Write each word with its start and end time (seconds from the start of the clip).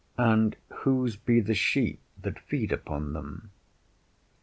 And 0.17 0.55
whose 0.77 1.15
be 1.15 1.41
the 1.41 1.53
sheep 1.53 1.99
that 2.23 2.39
feed 2.39 2.71
upon 2.71 3.13
them? 3.13 3.51